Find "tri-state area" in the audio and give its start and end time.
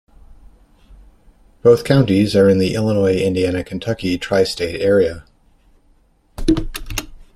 4.17-5.25